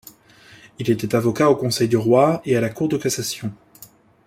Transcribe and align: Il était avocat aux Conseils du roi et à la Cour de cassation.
Il 0.79 0.89
était 0.89 1.13
avocat 1.13 1.51
aux 1.51 1.55
Conseils 1.55 1.87
du 1.87 1.95
roi 1.95 2.41
et 2.43 2.55
à 2.57 2.61
la 2.61 2.69
Cour 2.69 2.89
de 2.89 2.97
cassation. 2.97 3.53